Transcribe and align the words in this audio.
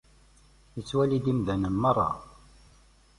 Ittwali-d 0.79 1.25
imdanen 1.31 1.75
merra. 1.81 2.09